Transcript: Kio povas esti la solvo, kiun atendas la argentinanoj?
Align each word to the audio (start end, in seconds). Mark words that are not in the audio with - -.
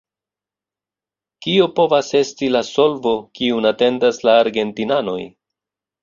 Kio 1.45 1.67
povas 1.79 2.07
esti 2.19 2.49
la 2.53 2.61
solvo, 2.69 3.11
kiun 3.39 3.67
atendas 3.73 4.23
la 4.29 4.33
argentinanoj? 4.45 5.19